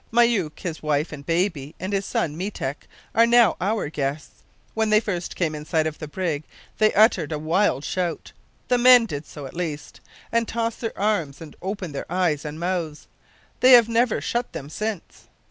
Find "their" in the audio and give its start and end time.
10.81-10.97, 11.93-12.11